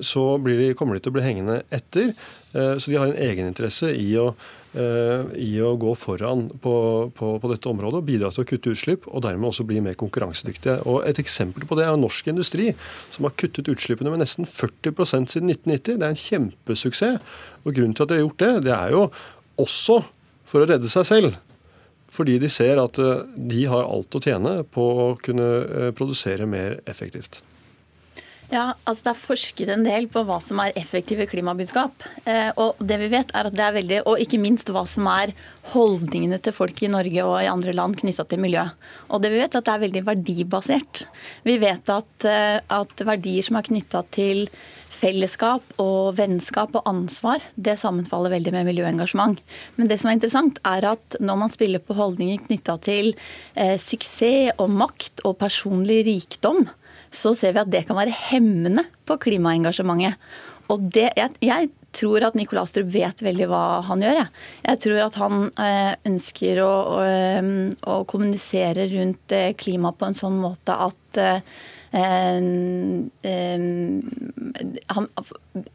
så 0.06 0.24
de, 0.44 0.74
kommer 0.78 0.98
de 0.98 1.02
til 1.04 1.12
å 1.12 1.16
bli 1.16 1.24
hengende 1.26 1.62
etter. 1.74 2.12
Så 2.54 2.90
de 2.90 2.98
har 2.98 3.10
en 3.10 3.20
egeninteresse 3.20 3.90
i 3.98 4.12
å 4.20 4.30
Eh, 4.78 5.22
i 5.42 5.54
å 5.64 5.72
gå 5.80 5.94
foran 5.98 6.44
på, 6.62 6.74
på, 7.16 7.28
på, 7.42 7.50
dette 7.50 7.70
området 7.72 7.98
og 7.98 8.06
bidra 8.06 8.30
til 8.34 8.44
å 8.44 8.48
kutte 8.50 8.74
utslipp, 8.76 9.08
og 9.10 9.24
dermed 9.26 9.50
også 9.50 9.66
bli 9.66 9.80
mer 9.82 9.96
konkurransedyktige. 9.98 10.82
Og 10.92 11.08
Et 11.08 11.22
eksempel 11.24 11.66
på 11.66 11.78
det 11.80 11.88
er 11.88 11.98
norsk 11.98 12.28
industri, 12.30 12.74
som 13.16 13.26
har 13.26 13.34
kuttet 13.40 13.72
utslippene 13.72 14.14
med 14.14 14.22
nesten 14.22 14.46
40% 14.46 15.32
siden 15.34 15.54
1990. 15.56 15.98
Det 15.98 16.06
er 16.06 16.12
en 16.12 16.22
kjempesuksess. 16.22 17.40
Og 17.64 17.74
Grunnen 17.74 17.96
til 17.98 18.06
at 18.06 18.12
de 18.12 18.20
har 18.20 18.26
gjort 18.28 18.44
det, 18.44 18.52
det 18.68 18.76
er 18.76 18.94
jo 18.94 19.02
også 19.58 20.02
for 20.48 20.64
å 20.64 20.70
redde 20.70 20.90
seg 20.92 21.08
selv. 21.08 21.38
Fordi 22.14 22.38
de 22.42 22.50
ser 22.52 22.80
at 22.82 22.98
eh, 23.02 23.26
de 23.36 23.68
har 23.70 23.86
alt 23.88 24.16
å 24.16 24.24
tjene 24.24 24.62
på 24.72 24.88
å 25.04 25.12
kunne 25.22 25.52
eh, 25.66 25.92
produsere 25.96 26.48
mer 26.50 26.80
effektivt. 26.88 27.42
Ja, 28.48 28.78
altså 28.88 29.10
Det 29.10 29.12
er 29.12 29.20
forsket 29.20 29.70
en 29.74 29.84
del 29.84 30.06
på 30.08 30.22
hva 30.24 30.38
som 30.40 30.62
er 30.64 30.78
effektive 30.80 31.26
klimabudskap. 31.28 32.06
Eh, 32.24 32.48
og 32.56 32.80
det 32.80 32.96
vi 33.02 33.10
vet 33.12 33.34
er 33.36 33.50
at 33.50 33.58
det 33.58 33.66
er 33.66 33.76
veldig, 33.76 34.00
og 34.08 34.24
ikke 34.24 34.40
minst 34.40 34.72
hva 34.72 34.86
som 34.88 35.10
er 35.12 35.34
holdningene 35.74 36.40
til 36.40 36.56
folk 36.56 36.80
i 36.80 36.92
Norge 36.94 37.28
og 37.28 37.42
i 37.42 37.52
andre 37.52 37.76
land 37.76 38.00
knytta 38.00 38.24
til 38.32 38.40
miljø. 38.46 38.64
Og 39.12 39.22
det 39.22 39.34
vi 39.36 39.44
vet 39.44 39.52
er 39.52 39.60
at 39.60 39.68
det 39.68 39.76
er 39.76 39.84
veldig 39.84 40.06
verdibasert. 40.08 41.04
Vi 41.44 41.58
vet 41.60 41.92
at, 41.92 42.30
at 42.72 43.06
verdier 43.12 43.44
som 43.44 43.60
er 43.60 43.68
knytta 43.68 44.06
til 44.16 44.46
fellesskap 44.98 45.78
og 45.82 46.18
vennskap 46.18 46.76
og 46.78 46.90
ansvar, 46.90 47.44
det 47.56 47.78
sammenfaller 47.82 48.34
veldig 48.34 48.54
med 48.56 48.68
miljøengasjement. 48.72 49.40
Men 49.78 49.92
det 49.92 50.00
som 50.02 50.12
er 50.12 50.18
interessant, 50.18 50.60
er 50.66 50.90
at 50.94 51.20
når 51.22 51.42
man 51.44 51.54
spiller 51.54 51.84
på 51.84 51.98
holdninger 51.98 52.44
knytta 52.48 52.78
til 52.86 53.14
eh, 53.56 53.78
suksess 53.82 54.58
og 54.62 54.74
makt 54.74 55.24
og 55.28 55.38
personlig 55.42 56.04
rikdom, 56.08 56.66
så 57.14 57.34
ser 57.38 57.56
vi 57.56 57.64
at 57.64 57.72
det 57.72 57.86
kan 57.88 57.98
være 58.00 58.16
hemmende 58.30 58.84
på 59.08 59.18
klimaengasjementet. 59.28 60.18
Og 60.74 60.88
det, 60.92 61.12
jeg, 61.16 61.36
jeg, 61.46 61.70
tror 61.98 62.22
at 62.28 62.36
Nikolai 62.38 62.62
Astrup 62.68 62.90
vet 62.94 63.22
veldig 63.24 63.48
hva 63.50 63.62
han 63.88 64.04
gjør. 64.04 64.20
Jeg, 64.20 64.32
jeg 64.68 64.80
tror 64.84 65.00
at 65.06 65.16
han 65.18 65.46
eh, 65.64 65.94
ønsker 66.06 66.60
å, 66.62 66.68
å, 66.68 67.00
eh, 67.08 67.48
å, 67.88 67.96
kommunisere 68.12 68.86
rundt 68.92 69.34
eh, 69.34 69.54
klima 69.58 69.94
på 69.96 70.10
en 70.10 70.18
sånn 70.18 70.38
måte 70.38 70.76
at 70.76 71.22
eh, 71.24 71.56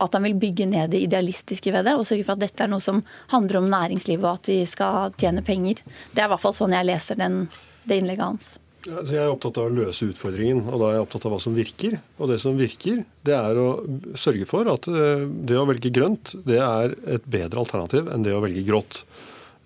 at 0.03 0.13
han 0.17 0.27
vil 0.27 0.39
bygge 0.39 0.67
ned 0.69 0.93
det 0.93 1.01
idealistiske 1.07 1.73
ved 1.73 1.87
det, 1.89 1.95
og 1.97 2.07
sørge 2.09 2.27
for 2.27 2.37
at 2.37 2.45
dette 2.45 2.65
er 2.65 2.71
noe 2.73 2.85
som 2.85 3.03
handler 3.33 3.63
om 3.63 3.71
næringslivet 3.73 4.27
og 4.27 4.35
at 4.41 4.51
vi 4.53 4.59
skal 4.69 5.15
tjene 5.21 5.43
penger. 5.47 5.81
Det 6.13 6.21
er 6.21 6.29
i 6.29 6.33
hvert 6.35 6.45
fall 6.45 6.57
sånn 6.57 6.77
jeg 6.77 6.89
leser 6.89 7.17
den, 7.21 7.47
det 7.89 8.03
innlegget 8.03 8.27
hans. 8.27 8.47
Altså, 8.83 9.13
jeg 9.15 9.23
er 9.23 9.31
opptatt 9.31 9.59
av 9.63 9.69
å 9.69 9.75
løse 9.77 10.09
utfordringen, 10.11 10.65
og 10.67 10.81
da 10.83 10.87
er 10.89 10.97
jeg 10.97 11.05
opptatt 11.05 11.27
av 11.29 11.33
hva 11.37 11.41
som 11.43 11.55
virker. 11.55 11.93
Og 12.19 12.33
det 12.33 12.39
som 12.43 12.57
virker, 12.59 13.05
det 13.23 13.37
er 13.37 13.61
å 13.63 13.69
sørge 14.19 14.49
for 14.51 14.67
at 14.73 14.89
eh, 14.91 15.23
det 15.23 15.59
å 15.59 15.67
velge 15.71 15.93
grønt, 15.95 16.35
det 16.49 16.59
er 16.59 16.97
et 17.15 17.29
bedre 17.31 17.63
alternativ 17.63 18.11
enn 18.11 18.27
det 18.27 18.35
å 18.35 18.43
velge 18.43 18.65
grått. 18.67 19.05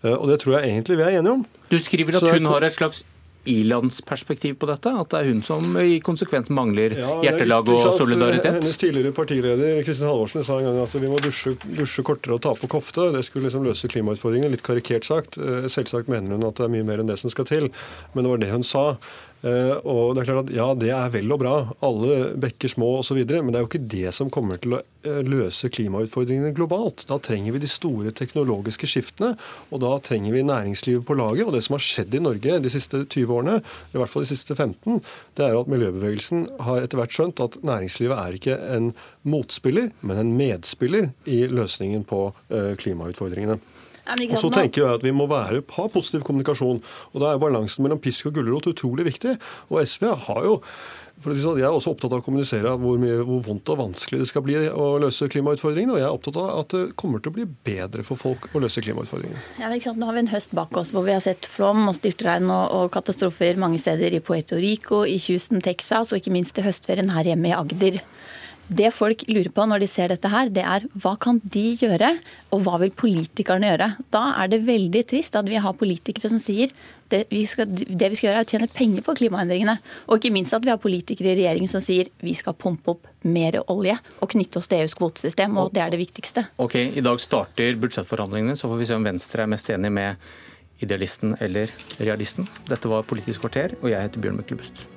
Eh, 0.03 0.13
og 0.13 0.29
det 0.29 0.43
tror 0.43 0.59
jeg 0.59 0.75
egentlig 0.75 0.99
vi 1.01 1.07
er 1.07 1.17
enige 1.23 1.37
om. 1.39 1.47
Du 1.73 1.79
skriver 1.81 2.21
at 2.21 2.29
hun 2.29 2.51
har 2.53 2.67
et 2.69 2.77
slags 2.77 3.07
i-landsperspektiv 3.51 4.59
på 4.61 4.69
dette? 4.71 4.93
At 4.93 5.13
det 5.13 5.21
er 5.21 5.31
hun 5.31 5.43
som 5.47 5.79
i 5.81 5.99
konsekvens 6.05 6.51
mangler 6.55 6.97
ja, 6.99 7.13
hjertelag 7.27 7.71
og 7.73 7.89
solidaritet? 7.97 8.59
Hennes 8.59 8.81
tidligere 8.81 9.15
partileder 9.17 9.83
Kristin 9.87 10.09
Halvorsen 10.11 10.47
sa 10.47 10.59
en 10.61 10.69
gang 10.69 10.81
at 10.83 10.97
vi 10.97 11.11
må 11.11 11.21
dusje, 11.23 11.57
dusje 11.79 12.05
kortere 12.07 12.37
og 12.37 12.43
ta 12.47 12.55
på 12.59 12.71
kofte. 12.77 13.11
Det 13.15 13.25
skulle 13.27 13.49
liksom 13.49 13.67
løse 13.67 13.91
klimautfordringene. 13.93 14.53
Litt 14.55 14.67
karikert 14.67 15.09
sagt. 15.09 15.39
Eh, 15.41 15.69
selvsagt 15.73 16.11
mener 16.13 16.37
hun 16.37 16.49
at 16.49 16.59
det 16.59 16.67
er 16.67 16.75
mye 16.75 16.87
mer 16.87 17.03
enn 17.03 17.11
det 17.11 17.19
som 17.23 17.33
skal 17.33 17.49
til, 17.49 17.71
men 18.15 18.27
det 18.27 18.35
var 18.35 18.43
det 18.43 18.53
hun 18.55 18.67
sa. 18.67 18.87
Eh, 19.45 19.75
og 19.85 20.15
det 20.17 20.23
er 20.23 20.29
klart 20.31 20.47
at 20.47 20.55
Ja, 20.57 20.67
det 20.79 20.89
er 20.95 21.11
vel 21.13 21.33
og 21.35 21.41
bra, 21.43 21.55
alle 21.85 22.33
bekker 22.41 22.71
små 22.73 22.97
osv., 23.03 23.19
men 23.21 23.53
det 23.53 23.59
er 23.59 23.65
jo 23.65 23.69
ikke 23.69 23.89
det 23.93 24.15
som 24.17 24.31
kommer 24.33 24.61
til 24.63 24.79
å 24.79 24.81
eh, 24.81 25.21
løse 25.27 25.69
klimautfordringene 25.73 26.55
globalt. 26.57 27.05
Da 27.11 27.19
trenger 27.23 27.55
vi 27.55 27.63
de 27.63 27.71
store 27.71 28.15
teknologiske 28.17 28.89
skiftene, 28.91 29.35
og 29.71 29.83
da 29.85 29.93
trenger 30.05 30.35
vi 30.35 30.47
næringslivet 30.47 31.07
på 31.07 31.19
laget. 31.19 31.45
Og 31.47 31.55
det 31.57 31.63
som 31.67 31.77
har 31.77 31.85
skjedd 31.85 32.17
i 32.17 32.23
Norge 32.25 32.59
de 32.65 32.73
siste 32.73 33.05
20 33.05 33.37
årene, 33.37 33.61
i 33.93 34.01
hvert 34.01 34.13
fall 34.13 34.27
de 34.27 34.33
siste 34.33 34.57
15, 34.57 35.03
det 35.37 35.47
er 35.47 35.61
at 35.61 35.71
miljøbevegelsen 35.71 36.49
har 36.67 36.83
etter 36.83 37.03
hvert 37.03 37.15
skjønt 37.15 37.45
at 37.45 37.61
næringslivet 37.67 38.17
er 38.17 38.41
ikke 38.41 38.59
en 38.73 38.93
motspiller, 39.27 39.93
men 40.01 40.23
en 40.23 40.37
medspiller 40.39 41.11
i 41.29 41.45
løsningen 41.53 42.07
på 42.09 42.29
eh, 42.49 42.73
klimautfordringene. 42.81 43.61
Og 44.07 44.39
så 44.41 44.53
tenker 44.55 44.85
jeg 44.85 45.01
at 45.01 45.07
Vi 45.07 45.15
må 45.15 45.27
være, 45.31 45.63
ha 45.77 45.89
positiv 45.93 46.23
kommunikasjon. 46.27 46.83
og 47.13 47.23
Da 47.23 47.33
er 47.33 47.43
balansen 47.43 47.83
mellom 47.87 48.03
pisk 48.03 48.31
og 48.31 48.39
gulrot 48.39 48.71
utrolig 48.71 49.09
viktig. 49.09 49.37
Og 49.71 49.83
SV 49.83 50.15
har 50.29 50.45
jo 50.47 50.61
for 51.25 51.33
sånn, 51.33 51.57
Jeg 51.57 51.65
er 51.65 51.73
også 51.73 51.95
opptatt 51.95 52.13
av 52.13 52.21
å 52.21 52.25
kommunisere 52.25 52.75
hvor, 52.77 52.99
mye, 53.01 53.23
hvor 53.25 53.41
vondt 53.47 53.71
og 53.73 53.79
vanskelig 53.81 54.21
det 54.21 54.29
skal 54.29 54.45
bli 54.45 54.59
å 54.69 54.89
løse 55.01 55.29
klimautfordringene. 55.33 55.95
Og 55.95 56.01
jeg 56.01 56.07
er 56.09 56.17
opptatt 56.19 56.39
av 56.43 56.51
at 56.61 56.75
det 56.77 56.83
kommer 57.01 57.23
til 57.25 57.33
å 57.33 57.37
bli 57.39 57.47
bedre 57.69 58.05
for 58.05 58.21
folk 58.21 58.51
å 58.53 58.61
løse 58.61 58.85
klimautfordringene. 58.85 59.41
Ja, 59.63 59.71
Nå 59.73 60.09
har 60.11 60.17
vi 60.17 60.25
en 60.27 60.33
høst 60.35 60.53
bak 60.57 60.77
oss 60.77 60.93
hvor 60.93 61.07
vi 61.07 61.15
har 61.15 61.25
sett 61.25 61.49
flom 61.49 61.87
og 61.89 61.97
styrtregn 61.97 62.51
og, 62.53 62.65
og 62.77 62.91
katastrofer 62.93 63.57
mange 63.61 63.81
steder 63.81 64.13
i 64.13 64.21
Puerto 64.21 64.61
Rico, 64.61 65.05
i 65.09 65.17
Houston, 65.29 65.65
Texas 65.65 66.13
og 66.13 66.21
ikke 66.21 66.35
minst 66.35 66.59
i 66.61 66.67
høstferien 66.67 67.15
her 67.15 67.33
hjemme 67.33 67.49
i 67.49 67.57
Agder. 67.57 68.03
Det 68.67 68.89
folk 68.95 69.23
lurer 69.31 69.53
på 69.55 69.65
når 69.69 69.85
de 69.85 69.89
ser 69.91 70.11
dette 70.11 70.31
her, 70.31 70.51
det 70.51 70.65
er 70.67 70.87
hva 70.99 71.15
kan 71.23 71.39
de 71.55 71.65
gjøre, 71.79 72.17
og 72.51 72.65
hva 72.67 72.81
vil 72.83 72.91
politikerne 72.99 73.69
gjøre? 73.71 73.91
Da 74.11 74.23
er 74.43 74.51
det 74.51 74.65
veldig 74.67 75.03
trist 75.07 75.39
at 75.39 75.47
vi 75.47 75.61
har 75.63 75.77
politikere 75.79 76.31
som 76.33 76.43
sier 76.43 76.73
det 77.13 77.23
vi 77.31 77.45
skal, 77.47 77.69
det 77.71 78.09
vi 78.11 78.19
skal 78.19 78.31
gjøre 78.31 78.41
er 78.43 78.49
å 78.49 78.51
tjene 78.51 78.69
penger 78.73 79.05
på 79.07 79.15
klimaendringene. 79.21 79.77
Og 80.11 80.19
ikke 80.19 80.33
minst 80.35 80.57
at 80.57 80.67
vi 80.67 80.73
har 80.73 80.81
politikere 80.83 81.31
i 81.31 81.37
regjeringen 81.39 81.71
som 81.71 81.85
sier 81.85 82.11
vi 82.19 82.35
skal 82.35 82.57
pumpe 82.59 82.97
opp 82.97 83.07
mer 83.23 83.61
olje 83.71 83.95
og 84.19 84.33
knytte 84.35 84.59
oss 84.59 84.71
til 84.71 84.83
EUs 84.83 84.97
kvotesystem, 84.99 85.55
og 85.63 85.71
det 85.77 85.85
er 85.85 85.95
det 85.95 86.03
viktigste. 86.03 86.49
Ok, 86.63 86.75
I 86.99 87.07
dag 87.07 87.23
starter 87.23 87.79
budsjettforhandlingene, 87.83 88.59
så 88.59 88.71
får 88.73 88.83
vi 88.83 88.91
se 88.91 88.99
om 88.99 89.07
Venstre 89.07 89.47
er 89.47 89.55
mest 89.55 89.71
enig 89.71 89.95
med 89.95 90.27
idealisten 90.83 91.39
eller 91.41 91.71
realisten. 92.03 92.51
Dette 92.69 92.91
var 92.91 93.07
Politisk 93.09 93.47
kvarter, 93.47 93.79
og 93.81 93.91
jeg 93.93 94.03
heter 94.03 94.27
Bjørn 94.27 94.43
Myklebust. 94.43 94.96